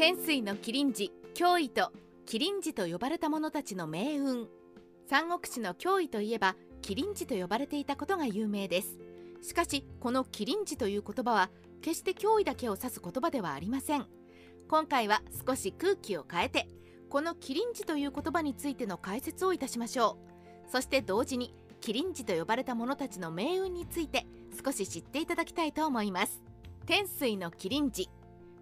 [0.00, 1.92] 天水の麒麟児脅威と
[2.24, 4.48] 麒麟児と呼ばれた者たちの命運。
[5.10, 8.98] 三国志の脅威といえば麒麟児と呼ばれていたことが有名です。
[9.42, 11.50] しかしこの麒麟児という言葉は
[11.82, 14.06] 決して脅威だけを指す言葉ではありません。
[14.70, 16.66] 今回は少し空気を変えて
[17.10, 20.16] この麒麟児という言葉についての解説をいたしましょ
[20.66, 20.70] う。
[20.70, 24.24] そして同時に麒麟児と呼ばれた者たちの命運について
[24.64, 26.40] 少し知っていただきたいと思います。
[26.86, 28.08] 天水の麒麟児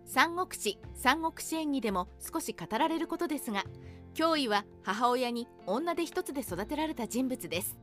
[0.08, 3.64] 三国志三国志演義でも少し語られることですが
[4.14, 7.78] 脅威は母親に女手一つで育てられた人物です。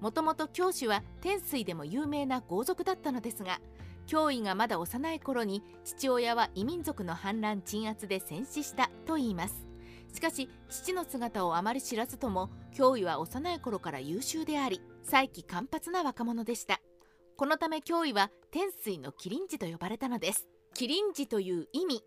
[0.00, 3.60] もともと教師は天水でも有名な豪族だったのですが
[4.06, 9.66] 脅威がまだ幼い頃に父親は異民族の反乱鎮圧で戦死したといいます。
[10.14, 16.80] しかし父の姿をあまり知らずとも脅威は幼い頃から優秀であり才気間髪な若者でした。
[17.36, 20.48] このため脅威は天水の麒麟児と呼ばれたのです。
[20.76, 22.02] 麒麟児という意味。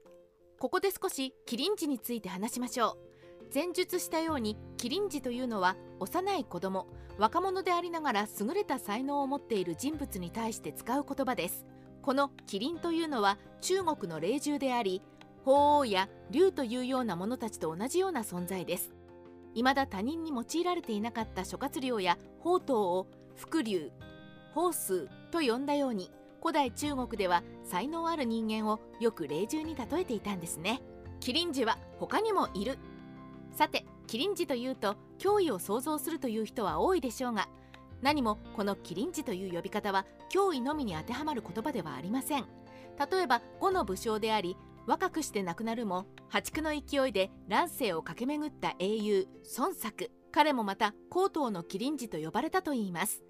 [0.59, 2.99] ここで少し麒麟児について話しましょ
[3.41, 3.51] う。
[3.51, 6.85] 前述したように麒麟児というのは幼い子供
[7.17, 11.65] 若者でありながら優れた才能を持っている人物に対して使う言葉です。
[12.03, 15.01] この麒麟というのは中国の霊獣であり
[15.45, 18.91] 鳳凰や竜というような者たちと同じような存在です。
[19.55, 23.91] 未だ他人に用いられていなかった諸葛亮や宝刀を伏竜
[24.53, 30.81] 宝数と呼んだように古代中国では才能ある人間をよく霊獣に例えていたんですね。
[31.19, 32.77] キリンジは他にもいる。
[33.51, 37.49] さてキリンジというと脅威を想像するという人は多いでしょうが
[38.01, 42.45] 何もこのキリンジという呼び方は脅威のみに当てはまる言葉ではありません。
[43.11, 53.23] 例えば呉の武将であり若くして亡くなるも破竹の勢いで乱世を駆け巡った英雄孫作彼もまた高等のキリンジと呼ばれたといいます。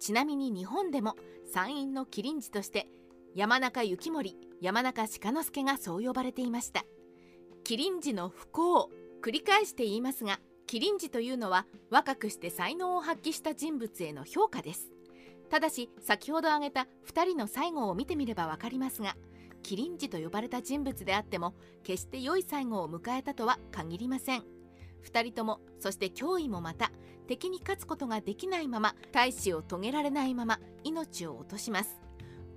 [0.00, 1.14] ちなみに日本でも
[1.52, 2.88] 山陰の麒麟児として
[3.34, 6.84] 山中幸盛山中鹿之助がそう呼ばれていました。
[7.64, 8.90] 麒麟児の不幸
[9.22, 14.90] 繰り返して言いますが麒麟児というのは若くして才能を発揮した人物への評価です。
[15.50, 19.16] ただし先ほど挙げた2人の最後を見てみれば分かりますが
[19.62, 24.44] 麒麟児と呼ばれた人物であっても決して良い最後を迎えたとは限りません。
[25.04, 26.90] 2人ともそして脅威もまた
[27.26, 32.00] 敵に勝つことができないまま大使を遂げられないまま命を落とします。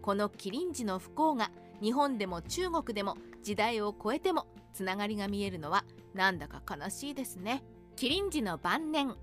[0.01, 1.51] この麒麟児の不幸が
[1.81, 7.63] 日本でも中国でも時代を超えてもつながりが見えるのはなんだか悲しいですね。
[7.95, 9.15] 麒麟児の晩年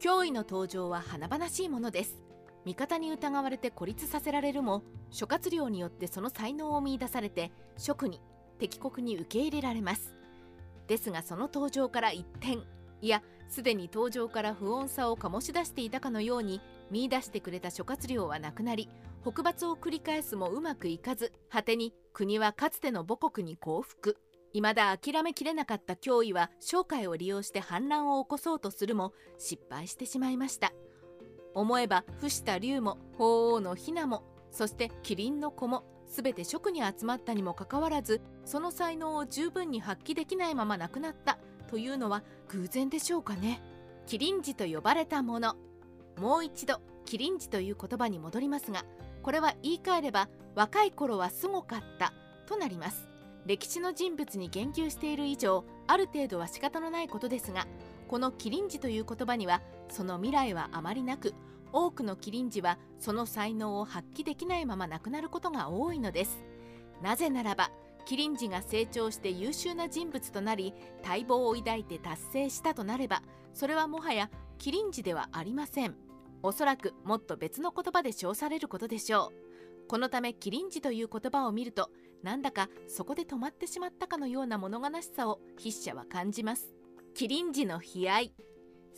[0.00, 2.22] 脅威の登場は華々しいものです。
[2.64, 8.20] 味方に疑われて孤立させられるも諸葛亮によってその才能を見いだされて職に
[8.58, 10.14] 敵国に受け入れられます。
[10.86, 12.58] ですがその登場から一転
[13.00, 16.60] いやすでに登場から不穏さを醸し出していたかのように
[16.90, 18.88] 見出してくれた諸葛亮はなくなり
[19.22, 24.16] 北伐を繰り返すもうまくいかず果てに国はかつての母国に降伏。
[24.54, 30.72] 未だ諦めきれなかった脅威は商会を利用して反乱を起こそうとするも失敗してしまいました。
[31.54, 41.38] 思えば伏した竜も鳳凰の雛もそして麒麟の子も全て職に集まったにもかかわらずその才能を十分に発揮できないまま亡くなった。
[41.68, 43.62] というのは偶然でしょうかね。
[44.06, 45.54] キリンジと呼ばれたもの。
[46.18, 48.84] もう一度キリンジという言葉に戻りますが
[49.22, 52.12] これは言い換えれば若い頃はすごかった
[52.46, 53.08] となります。
[53.46, 57.66] 歴史の人物に言及している以上ある程度は仕方のないことですが
[58.06, 61.34] このキリンジという言葉にはその未来はあまりなく
[61.72, 66.42] 多くのキリンジはその才能を発揮できないまま亡くなることが多いのです。
[67.02, 67.70] なぜならば
[68.08, 70.72] キリンジが成長して優秀な人物となり
[71.06, 75.94] 待望を抱いて達成したとなればそれはもはやキリンジではありません。
[76.42, 79.30] おそらくもっと別の言葉で称されることでしょ
[79.84, 79.88] う。
[79.88, 81.90] このためキリンジという言葉を見ると
[82.22, 86.72] なんだかそこで止まってしまったかのような物悲しさを筆者は感じます。
[87.14, 88.32] キリンジの悲哀。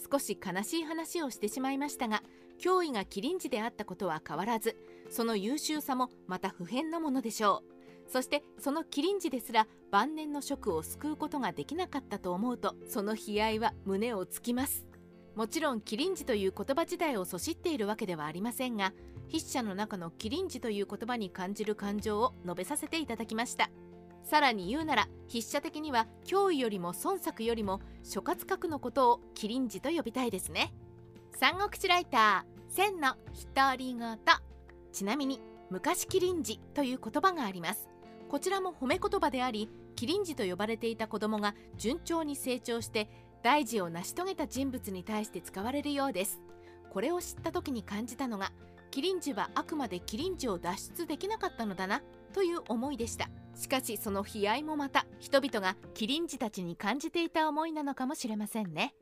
[0.09, 2.23] 少し悲しい話をしてしまいましたが
[2.61, 4.77] 脅威がキリンジであったことは変わらず
[5.11, 7.80] その優秀さもまた不変なものでしょう。
[8.11, 14.85] そしてそのキリンジですら晩年の職を救うことができなかったと思うとその悲哀は胸をつきます。
[15.37, 18.93] もちろんキリンジという言葉自体をそしっているわけではありませんが
[19.29, 23.71] 筆者の中のキリンジという言葉に感じる感情を述べさせていただきました。
[24.25, 30.75] さらに言うなら筆者的には脅威よりも孫作よりも諸葛閣のことをキリンジと呼びたいですね。
[31.37, 33.15] 三国志ライター千の
[33.55, 34.19] 独り言。
[34.93, 35.41] ちなみに
[35.71, 37.90] 昔キリンジという言葉があります。
[38.31, 43.11] こちらも褒め言葉でありキリンジと呼ばれていた子供が順調に成長して
[43.43, 46.41] 大事を成し遂げた人物に対して使われるようです。
[46.91, 48.53] これを知った時に感じたのが
[48.93, 53.29] キリンジはあくまでキリンジを脱出できなかったのだなという思いでした。
[53.57, 58.95] しかしその悲哀もまた人々がキリンジたちに感じていた思いなのかもしれませんね。